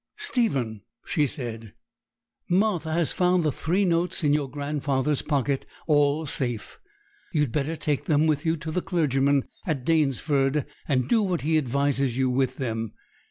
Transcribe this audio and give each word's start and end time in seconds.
'Stephen,' 0.17 0.81
she 1.05 1.27
said, 1.27 1.75
'Martha 2.49 2.91
has 2.91 3.11
found 3.13 3.43
the 3.43 3.51
three 3.51 3.85
notes 3.85 4.23
in 4.23 4.33
your 4.33 4.49
grandfather's 4.49 5.21
pocket 5.21 5.63
all 5.85 6.25
safe. 6.25 6.79
You 7.33 7.41
had 7.41 7.51
better 7.51 7.75
take 7.75 8.05
them 8.05 8.25
with 8.25 8.43
you 8.43 8.57
to 8.57 8.71
the 8.71 8.81
clergyman 8.81 9.43
at 9.67 9.85
Danesford, 9.85 10.65
and 10.87 11.07
do 11.07 11.21
what 11.21 11.41
he 11.41 11.55
advises 11.55 12.17
you 12.17 12.31
with 12.31 12.57
them. 12.57 12.93